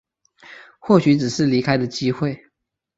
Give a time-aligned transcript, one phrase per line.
[0.79, 2.47] 或许只是离开的机会